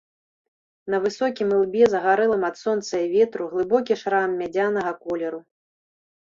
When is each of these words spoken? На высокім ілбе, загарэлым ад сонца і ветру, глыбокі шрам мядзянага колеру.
На 0.93 0.97
высокім 1.03 1.47
ілбе, 1.57 1.83
загарэлым 1.93 2.45
ад 2.49 2.57
сонца 2.63 2.93
і 3.03 3.11
ветру, 3.13 3.43
глыбокі 3.53 3.99
шрам 4.05 4.35
мядзянага 4.41 4.91
колеру. 5.07 5.39